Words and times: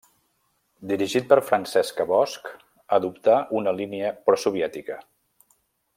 Dirigit 0.91 1.27
per 1.33 1.37
Francesca 1.49 2.07
Bosch 2.13 2.49
adoptà 2.99 3.37
una 3.61 3.75
línia 3.83 4.13
prosoviètica. 4.31 4.99